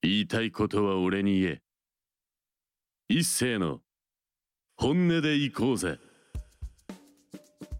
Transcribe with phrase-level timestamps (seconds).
[0.00, 1.62] 言いたいことは俺に言え。
[3.08, 3.80] 一斉の
[4.76, 5.98] 本音で行こうぜ。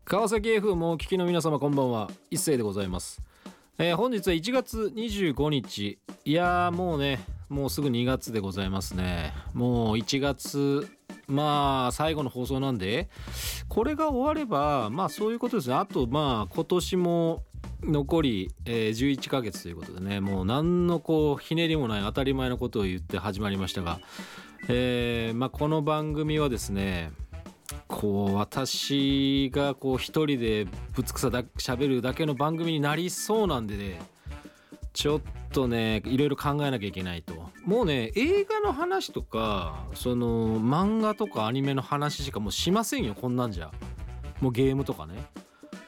[0.05, 2.11] 川崎 F もお聞きの皆様こんばんは。
[2.29, 3.23] 一斉でございます、
[3.79, 6.01] えー本日は1月25日。
[6.25, 9.33] いやーもうねもうすぐ2月でございますね。
[9.55, 10.89] もう1月
[11.29, 13.09] まあ最後の放送なんで
[13.69, 15.77] これが終わればまあそういうことですね。
[15.77, 17.45] あとまあ今年も
[17.83, 24.01] 残り、えー11ヶ月ということでねもう何のこうひねりもない当たり前のことを言って始まりましたが、
[24.69, 27.13] えーまあ、この番組はですね
[27.87, 34.01] こう私がこう一人でぶつくさだ喋るだけの番組になりそうなんでね
[34.93, 35.21] ちょっ
[35.53, 37.35] とねいろいろ考えなきゃいけないと。
[37.65, 43.71] もうね映画の話とかその漫画とかアニメの話しかもうしませんよこんなんじゃ。
[44.41, 45.15] もうゲームとかね。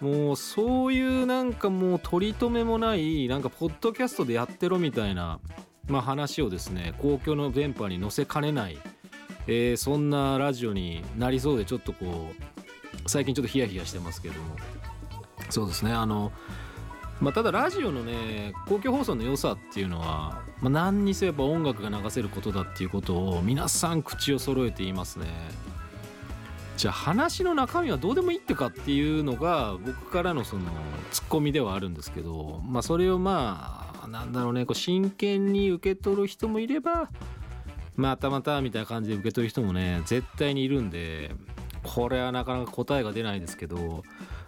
[0.01, 5.41] もうそういうなんかもう取り留めもないなんかポッドキャストでやってろみたいな、
[5.89, 8.79] まあ、話をですね公共の電波に載せかねない
[9.47, 14.57] えーそんなラジオになりそうでちょっとこう最近ちょっとヒヤヒヤしてますけども。
[15.49, 16.33] そうですねあの
[17.21, 25.27] まあただラジオのね公共放送の良さっていうのは、まあ、何にせよやっぱ音楽が流せることだっていうことを皆さん口を揃えて言いますね。
[26.81, 30.63] じゃあ話の中身はどうでもいいってかっていうのが僕からのその
[31.11, 37.11] ツッコミではあるんですけどまあそれをまあなんだろうねこう真剣に受け取る人もいれば
[37.97, 41.35] またまたみたいな感じで受け取る人もね絶対にいるんで
[41.83, 44.03] これはなかなか答えが出ないですけど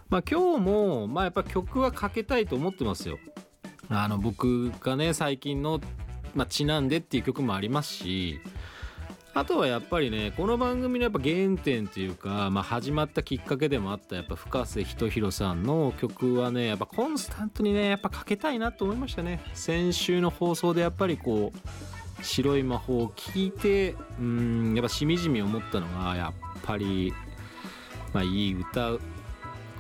[0.08, 3.18] まあ今日もまあやっぱ曲はかけたいと思ってますよ。
[3.90, 5.82] あの僕がね最近の、
[6.34, 8.40] まあ、ちなんでっていう曲もありますし
[9.34, 19.40] あとはやっぱりねこの番組のやっぱ原点というか、まあ、始まったきっかけでもあったやっぱ深瀬仁弘さんの曲はねやっぱコンスタントにねやっぱかけたいなと思いましたね。
[19.54, 27.14] 先週の放送でやっぱりこう白い魔法を聞いてうんやっぱしみじみ思ったのがやっぱり
[28.12, 28.98] まあいい歌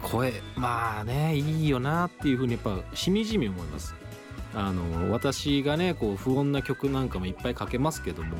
[0.02, 3.94] 声まあねいいよなっていうふうにやっぱしみじみ思います。
[4.54, 8.36] あの私がねこう不穏な曲なんかもいっぱいかけますけども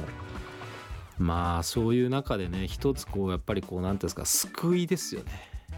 [1.22, 5.30] まあそういう中でね一つこうやっぱりこう何ていうんですか救いですよね。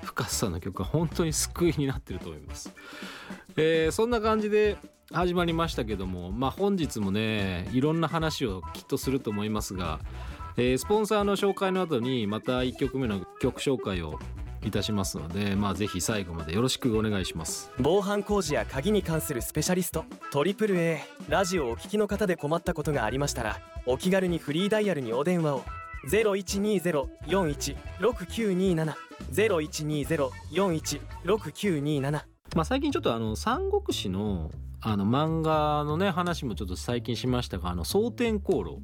[0.03, 2.75] 深瀬さんの曲は本当に救いになってると思います。
[3.57, 4.77] えーそんな感じで
[5.13, 10.01] 始まりましたけどもまあ本日もねいろんな話をきっとすると思いますが、
[10.57, 14.19] えースポンサーの紹介の後にまた1曲目の曲紹介を
[14.63, 17.71] いたしますのでまあぜひ最後までよろしくお願いします。
[17.79, 25.65] 防犯工事や鍵に関するスペシャリストトリプル a ラジオをお聞きの方で困ったことがありましたらお気軽にフリーダイヤルにお電話を。
[26.09, 28.95] 0120-416927
[29.33, 32.11] 0120-416927
[32.55, 34.51] まあ最近ちょっとあの三国志の
[34.81, 38.79] あの漫画のね話もちょっと最近しましたがあの蒼天航路。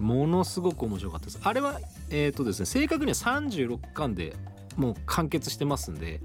[0.00, 1.40] ものすごく面白かったです。
[1.42, 4.36] あれはえっ、とですね正確には36巻で
[4.76, 6.20] もう完結してますんで。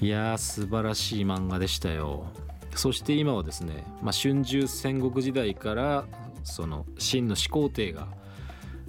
[0.00, 2.26] いやー素晴らしい漫画でしたよ。
[2.74, 6.04] そして今はですね、まあ、春秋戦国時代から
[6.44, 8.06] その秦の始皇帝が、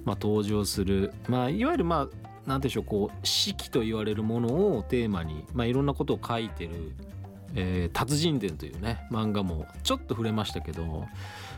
[0.04, 6.92] まあ、登場する、まあ、いわゆるまあなんでしょうこう四季と言われるものをテーマに、まあ、いろんなことを書いてる
[7.56, 11.06] 「えー達人伝」というね漫画もちょっと触れましたけど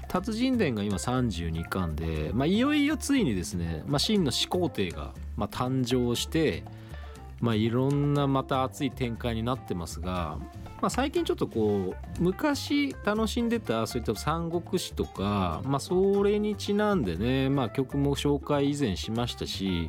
[0.09, 6.65] 達人伝が今32巻で、まあ、いよいよついにですね、まあ、秦の始皇帝が、まあ、誕生して、
[7.41, 10.39] まあ、いろんなまた熱い展開になってますが、
[10.81, 19.89] まあ、最近ちょっとこう昔楽しんでたそういった三国志とか、まあ、それにちなんでね、まあ、曲も紹介以前しましたし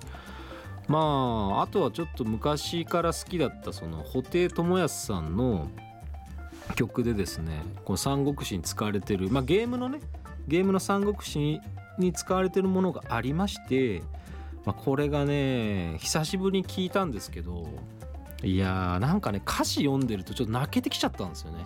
[0.87, 5.69] まああとはちょっと昔から好きだったその布袋寅泰さんの
[6.75, 9.99] 曲でですねこの三国志に使われてる、まあ、ゲームのね
[10.47, 11.61] ゲームの三国志
[11.99, 14.01] に使われてるものがありまして、
[14.69, 17.67] まあ、これがね久しぶりに聞いたんですけど
[18.43, 21.65] いやーなんかね歌詞読んでるとちょっと泣けてきちゃったんですよね。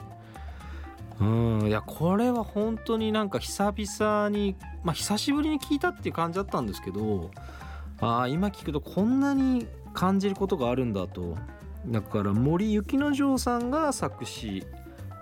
[1.20, 7.30] うんいやこれは本当になんか久々にまあ久しぶりに聞いたっていう感じだったんですけど
[8.00, 11.38] あー今聞くとこんなに感じることがあるんだと
[11.86, 14.66] だから森雪之丞さんが作詞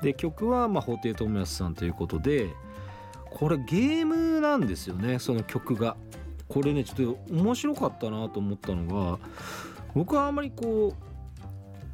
[0.04, 2.50] で曲はまあ布袋寅泰さんということで
[3.32, 5.98] これゲームなんですよねその曲が
[6.52, 9.20] これねちょっと面白かったなと思ったのが
[9.96, 10.96] 僕はあんまりこ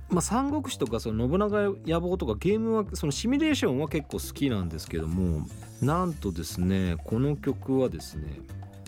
[0.10, 5.48] う、まあ、三国志とかその信長野望とかゲームはそのシミュレーションは結構好きなんですけども
[5.82, 8.40] なんとですねこの曲はですね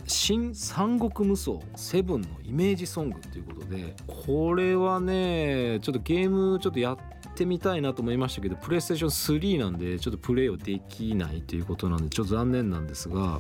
[0.08, 6.98] 新三国無双セブンのイメージソングということでこれはねちょっとゲームちょっとやっ
[7.30, 13.40] ってみたいなと思いましたけどプレイステーション3なんでちょっとプレイをできないということなんでちょっと残念なんですが、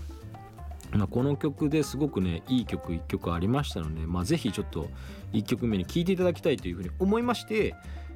[0.91, 4.89] まあ、この曲ですごくねいい曲1曲ありましたので、まあ、ぜひちょっと
[5.33, 7.75] 1曲目に聴いていただきたいというふうに思いまして、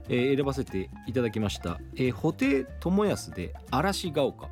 [0.10, 4.50] えー選ばせていただきました、えー、布袋寅泰で「嵐が丘」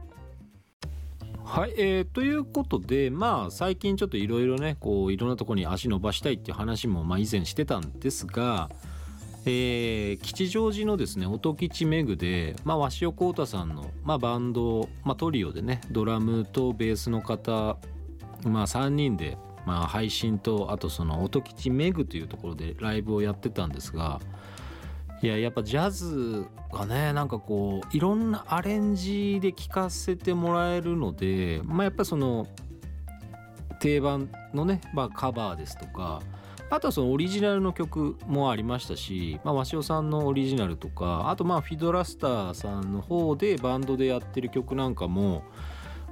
[1.43, 8.69] はい、えーということでまあ最近ちょっといろいろねこういろんなとこに足伸ばしたいっていう話もまあ以前してたんですが、
[9.45, 17.77] えー吉祥寺のですね音吉メグで、まあ、鷲尾浩太さんの、まあ、バンド、まあ、トリオでねドラムとベースの方、
[18.45, 24.19] まあ、3人で、まあ、配信とあとその音吉メグというところでライブをやってたんですが
[25.21, 32.47] いややっぱジャズがねなんかこういろんなアレンジで聴かせてもらえるのでまあやっぱその
[33.79, 36.21] 定番のね、まあ、カバーですとか
[36.71, 45.43] あとはそのオリジナルの曲もありましたし、まあ、鷲尾さんのオリジナルとかあとまあフィドラスターさんの方でバンドでやってる曲なんかも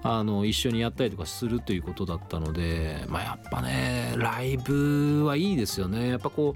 [0.02, 6.10] あの一緒にやったりとかするということだったので、まあ、やっぱねライブはいいですよね。
[6.10, 6.56] やっぱこ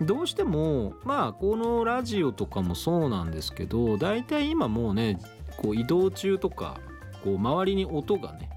[0.00, 5.18] うどうしてもまあこのラジオとかもそうなんですけど大体今もうね
[5.56, 6.80] こう移動中とか
[7.24, 8.50] こう周りに音がね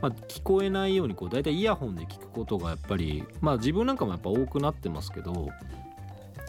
[0.00, 5.48] まあ、聞こえないようにこう大体イヤホンで聞くことがやっぱりまあ自分なんかもやっぱ多くなってますけど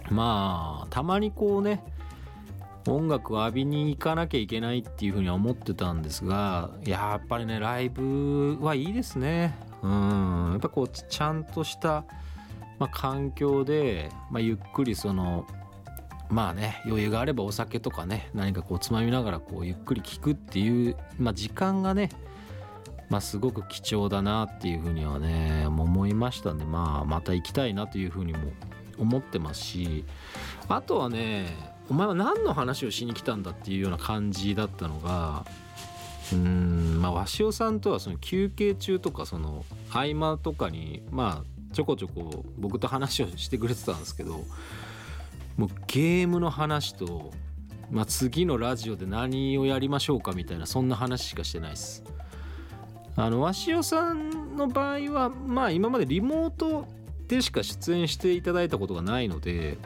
[0.09, 1.83] まあたまにこうね
[2.89, 9.56] 音楽を浴びに行かなきゃいけないっていうふうには思ってたんですがやっぱりねライブはいいですね。
[9.81, 10.50] うん。
[10.51, 12.03] やっぱこうちゃんとした、
[12.80, 15.45] まあ、環境で、まあ、ゆっくりその
[16.30, 22.09] まあね余裕があればお酒とかね何かこうつまみながらこうゆっくり聞くっていう、まあ、時間がね
[23.09, 28.39] まあ、すごく貴重だなっていうふうにはね思いましたんで、まあ、また行きたいなというふうにも
[29.00, 30.06] 思ってますし
[30.68, 35.45] あとはねお前は何の話をしに来たんだっていうような感じだったのが
[36.31, 44.44] うんまあ鷲尾さんとはその休憩中とかその合間とかにまあちょこちょこ僕と話をしてくれてたんですけど
[45.57, 47.31] もうゲームの話と、
[47.91, 52.03] まあ、次のラジオで何をやりましょうかみたいなそんな話しかしてないです。
[53.15, 56.88] あの鷲尾さんの場合はまあ今までリモート
[57.27, 59.77] でしか出演していただいたことがないので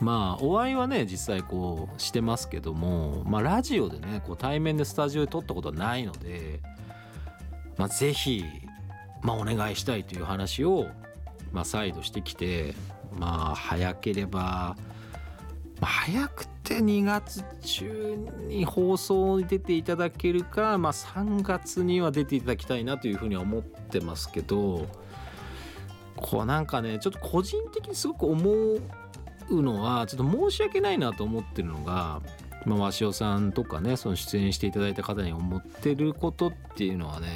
[0.00, 6.60] まあお会いはね実際こうしてますけどもまあラジオでねこう対面でスタジオで撮ったことはないので
[7.76, 8.44] まあぜひ
[9.22, 10.86] まあお願いしたいという話を
[11.52, 12.74] まあ再度してきて
[13.18, 14.76] まあ早ければ
[15.80, 24.86] まあ早くて2月中に放送に出ていただけるか、まあ、3月には出ていただきたいなというふうには思ってますけど
[26.16, 28.80] こうなんかねちょっと個人的にすごく思う
[29.50, 32.20] うのはちょっと申し訳ないなと思ってるのが、
[32.64, 37.28] まあ、鷲尾さんとかねその出演していただいた方に思ってることっていうのはね、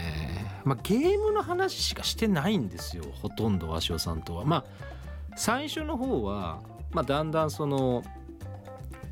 [0.64, 4.44] まあ、ゲームの話しかしてないんですよほとんど鷲尾さんとは。
[4.44, 4.64] まあ
[5.36, 6.60] 最初の方は、
[6.90, 8.02] まあ、だんだんその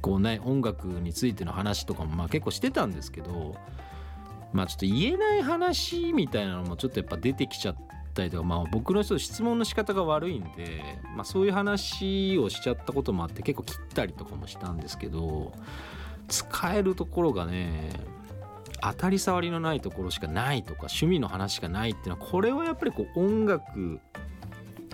[0.03, 3.55] こうね音楽についての話とかもまあ結構してたんですけど
[4.53, 7.77] まあちょっと言えない話みたいなのもちょっとやっぱ出てきちゃっ
[8.19, 10.83] たりとかまあ僕の人質問の仕方が悪いんで、
[11.17, 15.53] まあ、そういう話をしちゃったこともあって結構切ったりとかもしたんですけど
[16.27, 17.91] 使えるところがね
[18.81, 24.01] 当たり障りのないところしかないとか趣味の話しかないっていうのはこれはやっぱりこう音楽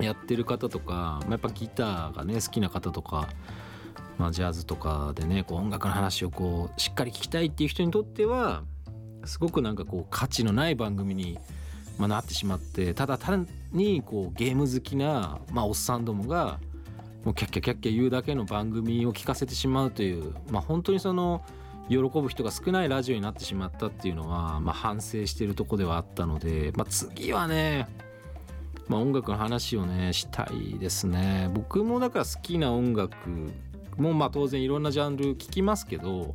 [0.00, 3.28] やってる方とか、まあ、やっぱギターがね好きな方とか
[4.16, 8.62] まあ、ジャズとかでねこう音楽の話をこうしっかり聞きたいっていう人にとっては
[9.24, 11.38] すごくなんかこう価値のない番組に、
[11.98, 16.58] まあ、なってしまってただ単にこうゲーム好きな、まあ、おっさんどもが
[17.24, 21.42] もうキャッキャキャッキャ言うだけの番組を聞かせてしまうという、まあ、本当にその
[21.88, 27.88] 喜ぶ人が少ないラジオになってしまったっていうのは、まあ、反省してるとこではあったので、まあ、次はね
[28.88, 31.50] まあ、音楽の話をねしたいですね。
[31.54, 33.16] 僕もだから好きな音楽
[33.96, 36.34] もまあ当然いろんなジャンル聞きますけど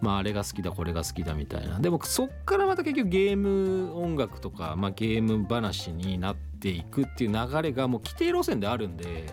[0.00, 1.78] まああれが好きだこれが好きだみたいな。
[1.78, 9.26] でもそっからまた結局ゲーム音楽とか、まあ、ゲーム話になっていくっていう流れがもう規定路線であるんで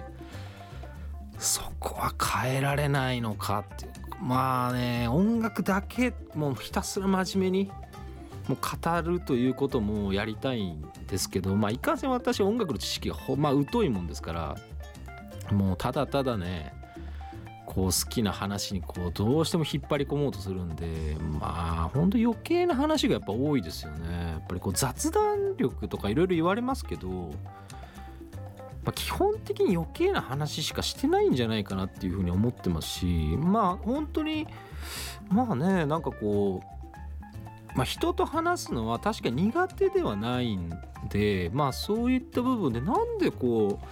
[1.37, 2.13] そこは
[2.43, 3.91] 変えられないのかっていう。
[4.21, 7.71] まあね音楽だけもうひたすら真面目に
[8.47, 14.57] もう語るということもやりたいんですけどまあいかんせん私音楽の知識がほまあ疎いもんですから
[15.51, 16.73] もうただただね
[17.73, 24.31] こう好きな話にこうどうしても引っ張り込もうとするんでまあほんと余計な話がやっぱ多いですよね。
[24.33, 27.31] やっぱりこう雑談力とかいろいろ言われますけど
[28.83, 33.05] まあ、基本的に余計な話しかしてないんじゃないかなっていうふうに思ってますし
[33.37, 34.47] まあ本当に
[35.29, 40.71] まあねなんかこう、まあ、人と話すのは確かに苦手ではないん
[41.09, 43.85] でまあそういった部分でなんでこう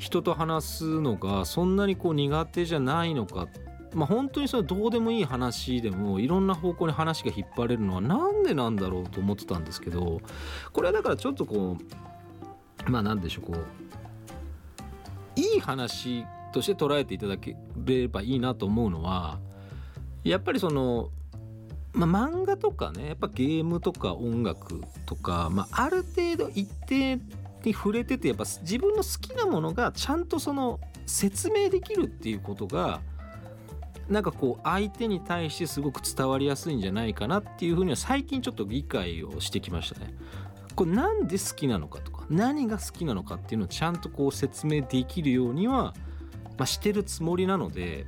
[0.00, 3.46] 人と話すのがそんなにこう苦手じゃないのか。
[3.92, 10.20] まあ本当にそのどうでもいい話でもいろんな方向に話が引っ張れるのはなんでなんだろうと思ってたんですけど
[10.72, 11.76] これはだからちょっとこ
[12.86, 19.40] うまあなんでしょうこういい話として捉えていただければいいなと思うのは
[20.22, 21.10] やっぱりその、
[21.92, 27.18] まあ、漫画とかねやっぱゲームとか音楽とか、まあ、ある程度一定
[27.68, 33.00] に触れててやっぱ自分の好きなものがちゃんとその説明できるっていうことが
[34.08, 40.14] なんかこう相手に対してすごく伝わりやすいんじゃないかなっていうふうには最近ちょっと理解をしてきましたね。
[40.74, 45.94] これなんで好きなのかとか何が好きなのかっていうのをちゃんとこう説明できるようには、
[46.56, 48.06] まあ、してるつもりなので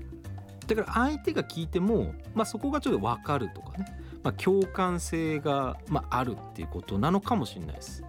[0.66, 3.86] だから相手が聞いても、まあ、そこがちょっと分かるとかね、
[4.22, 8.04] まあ、共感性が、まあ、あるっていうことなのかもしれないです。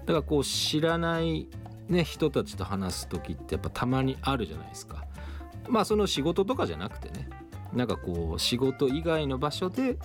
[0.00, 1.48] だからこう知らない
[1.88, 5.04] ね人たちと話す時ってやっぱたまにあるじゃないですか。
[5.68, 7.28] まあその仕事とかじゃなくてね
[7.72, 9.96] なんかこう仕事以外の場所で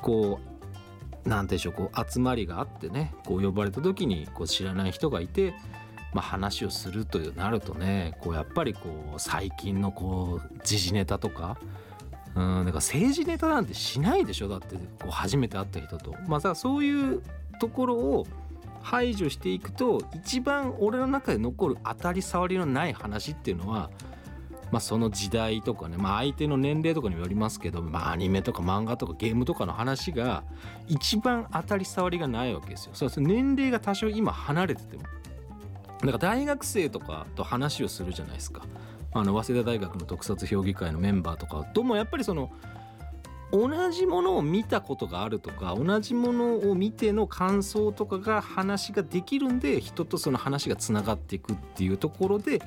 [0.00, 5.52] こう何てうんでしょうこう集まりがあってねこう呼ばれた時にこう知らない人がいて、
[6.14, 8.80] まあ、話をするとなるとねこうやっぱりこ
[9.16, 11.58] う最近のこう時事ネタとか
[12.34, 16.14] うんだか政治ネタなんてしないでしょだってこう初めて会った人と。
[16.26, 17.22] まあさそういう
[17.60, 18.26] ところを
[18.80, 23.90] 排除していくと一番俺の中で残る当たり障りのない話っていうのは
[24.70, 30.44] まあ、その時代とかね、まあ、相手の年齢とかにもよりますけど、まあ、アニメとか漫画とかゲームとかの話が
[30.86, 32.92] 一番当たり障りがないわけですよ。
[32.94, 35.02] そう年齢が多少今離れてても。
[36.04, 38.62] だか大学生とかと話をするじゃないですか。
[39.12, 42.52] あの早稲田大学の特撮評議会のメンバーとかともやっぱりその
[43.52, 52.62] 同じものを見たことがあるとか同じものを見ての感想とかが話ができるんで人とその話がつながっていくっていうところで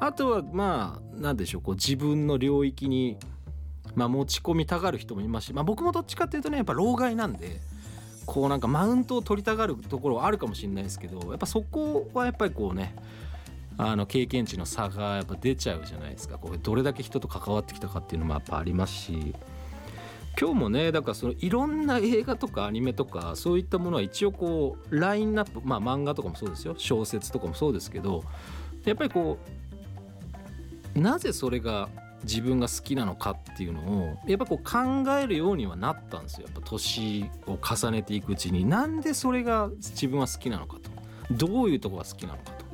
[0.00, 3.16] あとはまあ何でしょうこう自分の領域に、
[3.94, 7.60] まあ、持ち込みたがる人もいますし、まあ、僕もどっちかっていうとねやっぱ老害なんで
[8.26, 12.96] こうなんかマウントを取りたがるところはあるかもしれないですけどやっぱそこはやっぱりこうね
[13.76, 16.38] あの経験値の差がやっぱ出ちゃうじゃないですか。
[16.38, 19.34] これどれだけ人と関わってきたかっていうのもやっぱありますし。
[20.38, 26.74] 今日もねだからそのいろんな映画とかアニメとかそういったものは一応こうラインナップまあ漫画とかもそうですよ。
[26.76, 28.24] 小説とかもそうですけど
[28.84, 29.38] やっぱりこ
[30.96, 31.88] うなぜそれが
[32.24, 36.46] 自分が好きなのかっていうのをやっぱこう考えるようにはなったんですよ。
[36.46, 38.64] やっぱ年を重ねていくうちに。
[38.64, 40.90] なんでそれが自分は好きなのかと。
[41.30, 42.64] どういうとこが好きなのかと。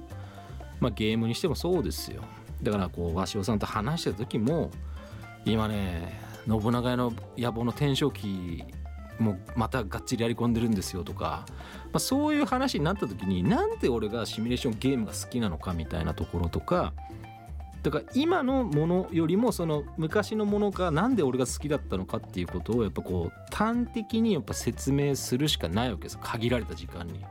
[0.80, 2.22] まあゲームにしてもそうですよ。
[2.62, 4.70] だからこう鷲尾さんと話してた時も
[5.44, 8.64] 今ね信長の野望の天正期
[9.18, 11.44] もまたがっちりやり込んでるんですよとか、
[11.84, 16.92] まあ、そういう話になった時になんで俺がシミュレーションゲームが好きなのかみたいなところとか
[17.82, 26.18] だから今のものよりもその昔のものが何で俺が好きだったのかっていうことをやっぱこう端的にやっぱ説明するしかないわけです。
[26.18, 27.24] 限られた時間に。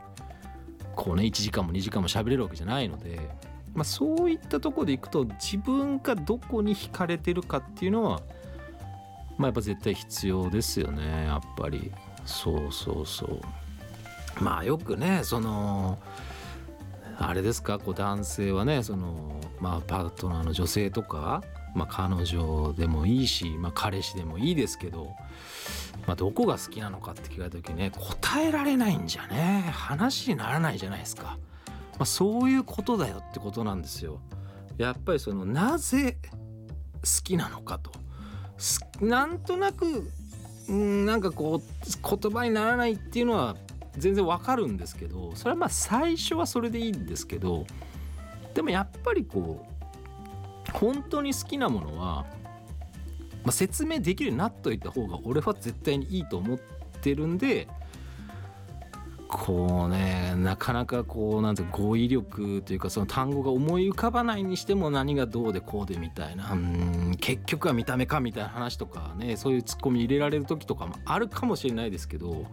[0.96, 3.30] こうね1時間も2時間も喋れるわけじゃないので、
[3.74, 8.20] まあ、そういったとこでいくと自分がどこに惹かれてるかっていうのは
[9.40, 11.90] まあやっぱ絶対必要ですよねやっぱり。
[12.24, 13.40] そうそうそう。
[14.40, 15.98] まあよくねその
[17.18, 21.44] あれですかこう男性はねそのまあ、パートナーの女性とか、
[21.74, 25.14] まあ、彼女でもいいし、まあ、彼氏でもいいですけど、
[26.06, 34.20] まあ、どこが好きなのかって聞かれた時ね答えられないんじゃね話にならないじゃないですか、まあ、そういうことだよってことなんですよ。
[34.78, 37.92] やっぱりそのなぜ好きなのかと。
[39.00, 39.86] なんとなく
[40.70, 43.56] んなんかこう言葉にならないっていうのは
[43.96, 47.66] 全然わかるんですけどそれはまあ最初はそれでいいんですけど
[48.54, 52.26] でもやっぱりこう本当に好きなものは、
[53.42, 56.58] まあ、説明できるようになっといた方が俺は絶対にいいと思っ
[57.00, 57.66] てるんで
[59.30, 66.52] こうねなかなかこうなんて語彙力というかその単語が思い浮かばないにしても何がどうでこうでみたいな。
[66.52, 67.16] うん。
[67.20, 72.46] 結局は見た目かみたいな話とかねそういうツッコミ入れられる時とかもあるかもしれないですけど。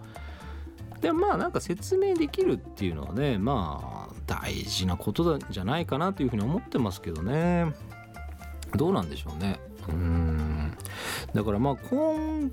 [1.02, 7.74] でもまあなんか説明できるっていうのはねまあ大事なことじゃないかなというふうに思ってますけどね。
[8.76, 9.60] どうなんでしょうね。
[9.90, 10.78] うん。
[11.34, 12.52] だからまあ今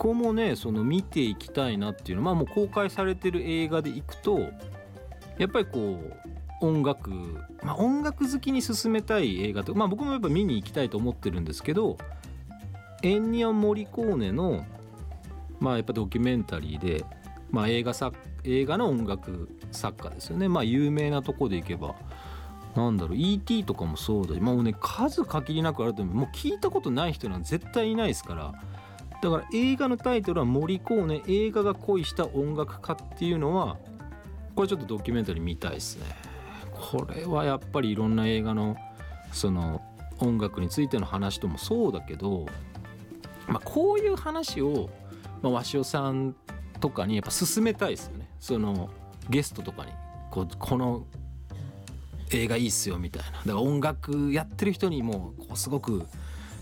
[0.00, 4.40] 後もねその見ていきたいなっていうのは、まあ、もう公開されてる映画でいくと
[5.36, 6.00] やっぱりこ
[6.62, 7.10] う音楽
[7.62, 11.98] まあ音楽好きに勧めたい映画とまあ僕もやっぱ見に行きたいと思ってるんですけど
[13.02, 14.64] エンニア・モリコーネの
[15.58, 17.04] まあやっぱドキュメンタリーで、
[17.50, 21.94] まあ、映画作映画の音楽作家ですよねまあ有名なとこでいけば
[22.74, 23.64] なんだろう E.T.
[23.64, 28.54] とかもそうだしもうね数限りなくあると思うもう聞いたことない人なんて絶対いないですから
[29.22, 33.76] だから映画のタイトルは「モリコーネ映画が恋した音楽家」っていうのは
[34.54, 36.06] これちょっとドキュメンタリー見たいですね。
[36.72, 38.76] これはやっぱりいろんな映画の
[39.32, 39.82] その
[40.18, 42.46] 音楽についての話ともそうだけど、
[43.46, 44.90] まあ、こういう話を、
[45.42, 46.34] まあ、鷲尾さん
[46.80, 48.28] とかにやっぱ進めたいですよね。
[48.40, 48.90] その
[49.28, 49.92] ゲストとかに。
[50.30, 51.04] こうこの
[52.30, 53.30] 映画いいっすよみたいな。
[53.30, 56.06] だから音楽やってる人にもこうすごく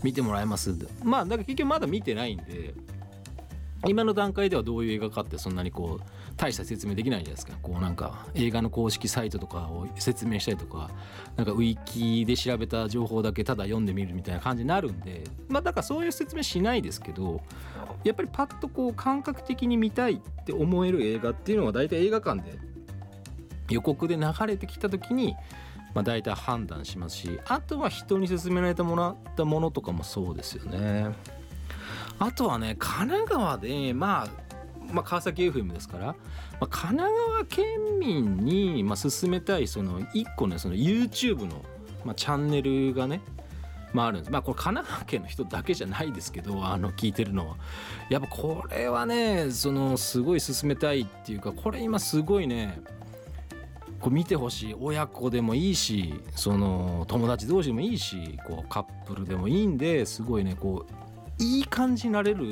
[0.02, 0.75] 見てもらえます？
[1.02, 2.75] まあだから結局まだ見てないんで
[3.87, 6.05] 今の段階ではどういう映画かってそんなにこう
[6.37, 7.52] 大した説明できないじゃないですか。
[7.62, 10.90] こうなんか映画の公式サイトとかを説明したりとか
[11.37, 17.40] なんかウィキで調べた情報だけただ読んでみるみたいな感じになるんでまあだからそういう説明しないですけど
[18.02, 22.59] やっぱりパッとこう感覚的に見たいって思える映画っていうのは大体映画館で
[23.71, 25.37] 予告で流れてきた時に
[25.95, 31.14] まあ、大体判断しますしあとは人に勧められてもらったものとかもそうですよね。
[32.18, 34.49] あとはね神奈川でまあ
[34.92, 36.14] まあ、川崎 FM ですから、ま
[36.62, 37.64] あ、神奈川県
[38.00, 41.62] 民に、まあ、勧めたいその1個ねその YouTube の、
[42.04, 43.21] まあ、チャンネルがね、
[43.92, 44.33] まあ、あるんです。
[44.33, 47.57] まあこれ神奈川県の人だけじゃないですけどあの聞いてるのは。
[48.09, 52.80] やっぱこれはねそのすごい勧めたいっていうかこれ今すごいね
[54.00, 62.45] こう見てほしい親子でもいいしその友達同士でもいいしこうカップルでもいいんですごいねこういい感じになれる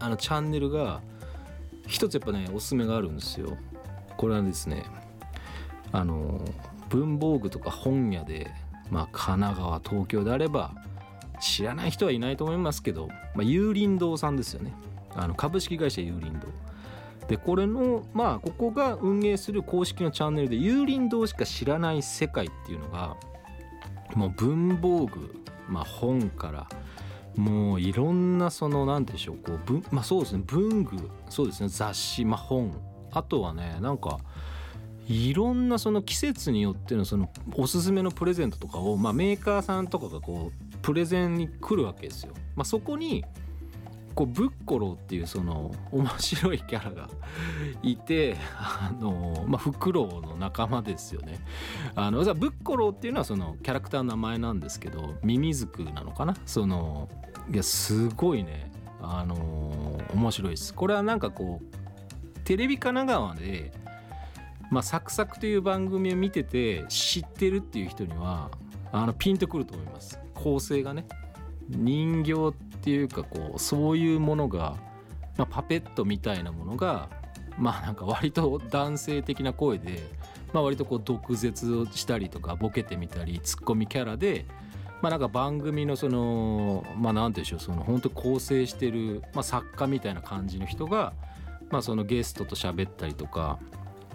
[0.00, 1.00] あのチャンネルが
[1.86, 3.56] 一つやっぱねおすすめがあるんですよ。
[4.16, 4.84] これはですね
[5.92, 6.40] あの
[6.88, 8.50] 文房具とか本屋で、
[8.90, 10.74] まあ、神奈川東京であれば
[11.40, 14.74] 知らない人はいないと思いますけど、まあ、有林堂さんですよね
[15.14, 16.48] あの株式会社有林堂
[17.28, 23.16] でこれのまあここが運営する公式のチャンネルで有林堂しか知らない世界っていうのが
[24.14, 25.34] もう文房具、
[25.68, 26.68] まあ、本から
[27.36, 32.72] もういろんなその何でしょうこう文まあそうですね文具そうですね雑誌、まあ、本
[33.10, 34.18] あとはねなんか
[35.06, 42.32] いろんなその季節によってのそのおすすめのプレゼントとかを、まあ、メーカーさんとかがこうプレゼンに来るわけですよ。
[42.56, 43.24] まあ、そこに
[44.14, 47.08] こうブッコローっていうその面白いキャラが
[47.82, 51.38] いてあの、まあ、フクロウの仲間ですよね。
[51.94, 56.36] あのブッコローっていうのはそのキャラクターの名前なんですけどミミズクなのかな？
[56.46, 57.08] その
[57.52, 58.70] いやすごいね。
[59.02, 60.72] あの面白いです。
[60.72, 63.72] これはなんかこうテレビ神奈川で
[64.70, 68.50] まあ、サクサクという番組を見てて知ってるっていう人には
[68.92, 70.18] あのピンとくると思います。
[70.32, 71.04] 構成がね。
[71.68, 74.76] 人形っていうかこうそういうものが、
[75.36, 77.08] まあ、パペットみたいなものが
[77.58, 80.00] まあなんか割と男性的な声で、
[80.52, 84.44] まあ、割とこう毒舌をしたりとかボケてみたりツッコミキャラで、
[85.02, 91.12] まあ、なんか番組のそのまあ何て言うんでしょうその本当構成してる、まあ、作家みたいな感じの人が、
[91.70, 93.58] まあ、そのゲストと喋ったりとか、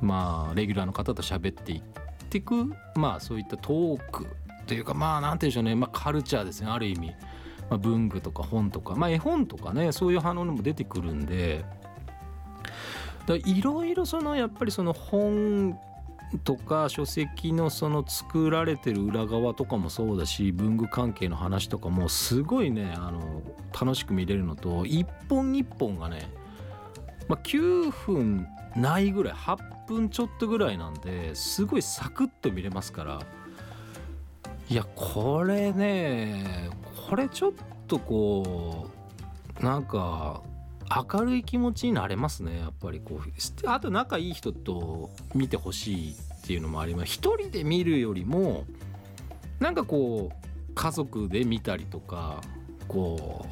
[0.02, 1.82] まあ、レギュラーの方と喋っていっ
[2.30, 4.28] てく、まあ、そういったトーク
[4.68, 7.16] というかまあ何て言うんでしょうね、まあ、カルチャーですねある意味。
[7.70, 11.64] まあ、文具とか本とか、まあ、絵本とかねそういう反応も出てくるんで
[13.46, 15.78] いろいろそのやっぱりその本
[16.44, 23.42] とか書籍のその作られてる裏側とかもそうだし文具関係の話とかもすごいねあの
[23.80, 26.32] 楽しく見れるのと一本一本がね、
[27.28, 33.20] まあ、9分ないぐらい8分ちょっとぐらいなんですごいサクッと見れますから
[34.70, 36.46] いやこれね
[37.10, 37.52] これちょっ
[37.88, 38.88] とこ
[39.60, 40.44] うなんか
[41.12, 42.60] 明るい気持ちになれますね。
[42.60, 47.14] やっぱりこうあと仲いい人と見てほしいっていうのもあります。
[47.14, 48.66] 一人で見るよりも
[49.60, 52.42] なんかこう家族で見たりとか
[52.88, 53.48] こう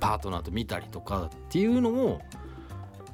[0.00, 2.20] パートナーと見たりとかっていうのを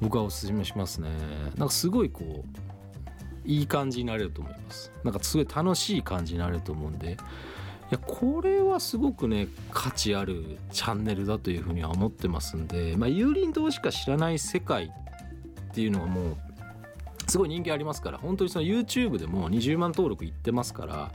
[0.01, 1.09] 僕はおすすめしますね。
[1.57, 4.91] なんかすごいこういい感じになれると思います。
[5.03, 7.17] なんかすごい楽しい感じになれると思うんで。
[7.91, 16.37] やこれはすごくね価値あるチャンネルだというふうには思ってますんで、まあ、有林堂しか知らない世界っていうのはもう
[17.27, 21.11] すごい人気ありますから本当にその YouTube でも20万登録いってますから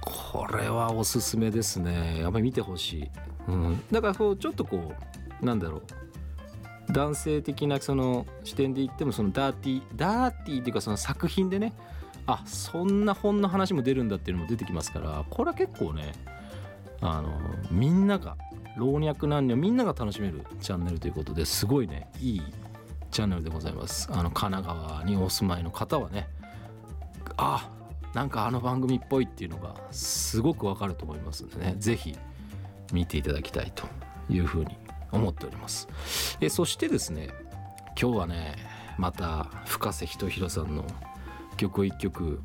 [0.00, 2.20] これはおすすめですね。
[2.20, 3.10] やっぱり見てほしい、
[3.48, 4.94] うん、だからこうちょっとこ
[5.42, 5.82] うなんだろう。
[6.92, 11.72] 男性的なその視点で言ってもそのダーティーダーティーっていうかその作品でね
[12.32, 16.12] あそんな本の話も出るんだっていうのも出てきますからこれは結構ね
[17.00, 17.32] あの
[17.70, 18.36] みんなが
[18.76, 22.42] 老若男女みんなが楽しめるチャンネルということですごいねいい
[23.10, 24.08] チャンネルでございます。
[24.12, 26.28] あの神奈川にお住まいの方はね
[27.36, 27.68] あ
[28.14, 32.16] なんかあの番組っぽいっていうのがすごくわかると思いますんでね是非
[32.92, 33.86] 見ていただきたいと
[34.28, 34.76] いうふうに
[35.10, 35.88] 思っております。
[36.40, 37.30] えそしてですね
[38.00, 38.56] 今日はね
[38.98, 40.84] また深瀬仁弘さんの
[41.60, 42.40] 曲を一曲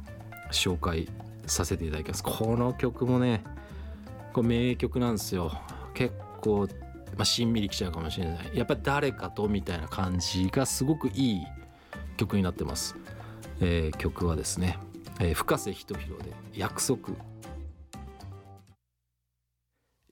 [0.52, 1.08] 紹介
[1.46, 2.24] させていただきます。
[2.24, 3.44] この曲もね
[4.34, 5.52] これ名曲なんですよ。
[5.94, 6.68] 結構、
[7.16, 8.52] まあ、しんみりきちゃうかもしれない。
[8.54, 11.42] やっぱり誰かとみたいな感じがすごくいい
[12.18, 12.96] 曲になってます、
[13.62, 14.78] えー曲はですね、
[15.22, 17.14] えー深瀬仁弘で「約束」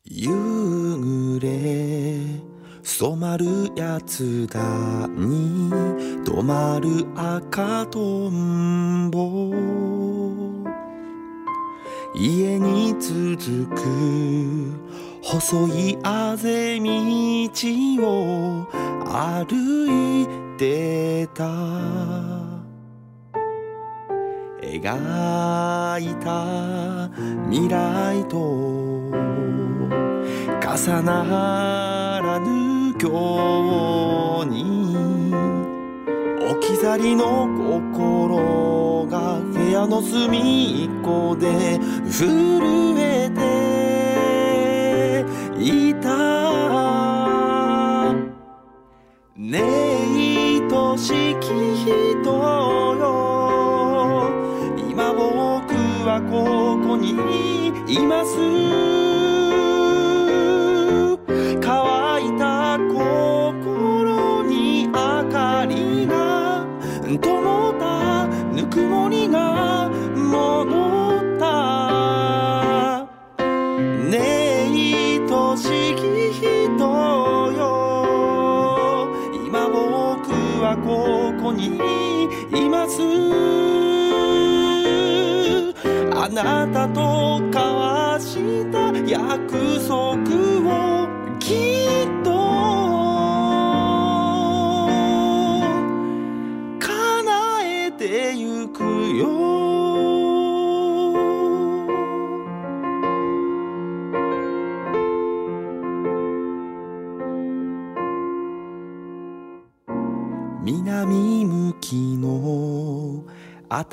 [0.06, 2.53] 夕暮れ
[2.84, 4.60] 染まるやつだ
[5.08, 5.72] に
[6.26, 9.54] 止まる赤とんぼ。
[12.14, 13.82] 家に続く
[15.24, 17.50] 細いあぜ道
[18.02, 18.68] を
[19.08, 21.46] 歩いてた。
[24.62, 27.10] 描いた
[27.50, 28.38] 未来と
[30.60, 32.73] 重ならぬ
[33.04, 33.12] 今
[34.46, 35.36] 日に
[36.50, 37.50] 置き去りの
[37.82, 45.26] 心が部屋の隅っこで震えて
[45.62, 46.14] いた。
[49.36, 51.48] ねえ愛しき
[51.84, 51.90] 人
[52.96, 54.30] よ
[54.90, 55.76] 今僕
[56.08, 57.12] はここに
[57.94, 58.93] います
[86.16, 90.53] あなたと交わした約束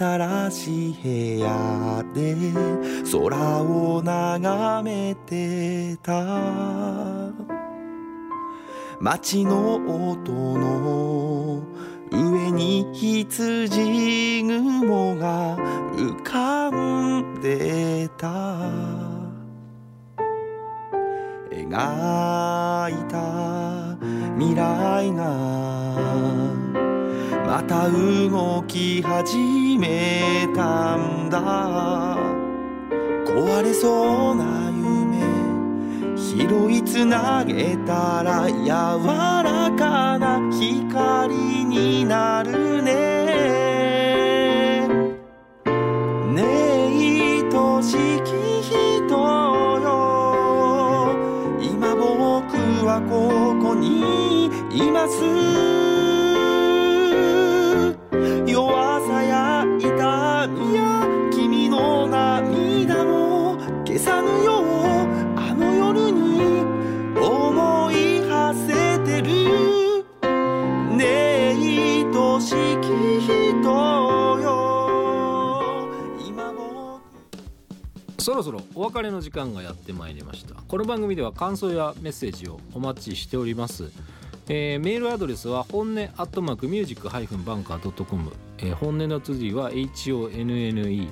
[0.00, 2.34] 新しい部屋で
[3.12, 6.24] 空を眺めてた。
[8.98, 11.62] 街の音の
[12.10, 15.58] 上に羊雲が
[15.94, 18.70] 浮かんでた。
[21.50, 23.98] 描いた
[24.38, 26.59] 未来が
[27.50, 32.16] また動き始めたんだ。
[33.26, 35.18] 壊れそうな夢
[36.16, 41.34] 拾いつなげたら柔らかな光
[41.64, 42.92] になるね。
[46.32, 48.30] ねえ愛しき
[48.62, 49.10] 人
[49.80, 49.88] よ。
[51.60, 55.69] 今僕はここにいます。
[78.76, 80.54] お別れの時間がやってまいりました。
[80.54, 83.90] この番組では感想やメッセージをお待ちしております、
[84.48, 91.10] えーメールアドレスは本音アットマークミュージックハイフンバンカー .com、えー本音の綴りは HONNE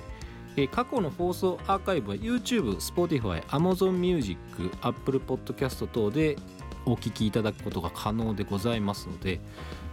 [0.56, 4.38] え過去の放送アーカイブは YouTube、Spotify、Amazon Music、
[4.82, 6.36] Apple Podcast 等で
[6.86, 9.40] お聞きいただくことが可能でございますので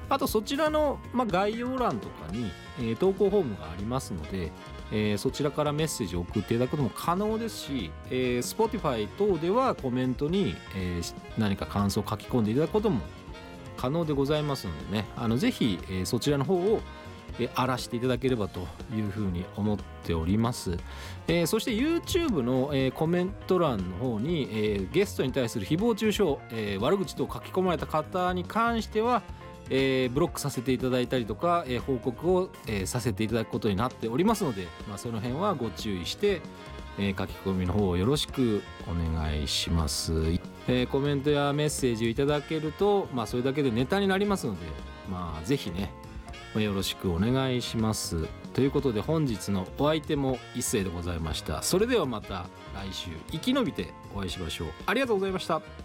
[0.08, 4.52] あとそちらの、まあ、概要欄とかに、えー投稿フォームがありますので、
[4.92, 13.02] えーそちらからメッセージを送っていただくことも可能ですし、えー Spotify 等ではコメントに、えー何か感想を書き込んでいただくことも
[13.78, 15.06] 可能でございますのでね。
[15.18, 16.82] あのぜひ、えーそちらの方を
[17.56, 20.78] 荒らしていただければというふうに思っております、
[21.28, 29.22] えーそして YouTube の、えーコメント欄の方に、えーゲストに対する誹謗中傷、えー悪口等書き込まれた方に関しては、
[29.70, 36.42] えーブロックさせていただいたりとか、えー報告を、えーさせていただくことになっておりますので、まあ、その辺はご注意して、
[36.98, 40.14] え書き込みの方をよろしくお願いします、
[40.68, 44.66] えコメントやメッセージをいただけると、まあ、それだけでネタになりますので、
[45.10, 45.92] まあ、ぜひね
[46.56, 48.28] まよろしくお願いします。
[48.54, 51.62] ということで本日のお相手も一斉でございました。
[51.62, 54.68] それではまた来週生き延びてお会いしましょう。
[54.86, 55.85] ありがとうございました。